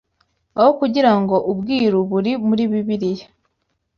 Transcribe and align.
Aho 0.59 0.71
kugira 0.79 1.11
ngo 1.19 1.35
ubwiru 1.51 1.99
buri 2.11 2.31
muri 2.47 2.63
Bibiliya 2.71 3.27